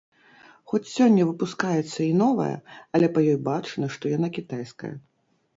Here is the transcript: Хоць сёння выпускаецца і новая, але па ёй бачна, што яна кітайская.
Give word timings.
Хоць 0.71 0.91
сёння 0.93 1.27
выпускаецца 1.29 1.99
і 2.05 2.09
новая, 2.23 2.55
але 2.97 3.07
па 3.19 3.27
ёй 3.31 3.39
бачна, 3.51 3.85
што 3.97 4.15
яна 4.17 4.27
кітайская. 4.39 4.93